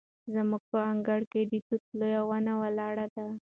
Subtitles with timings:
[0.33, 3.25] زموږ په انګړ کې د توت لویه ونه ولاړه ده.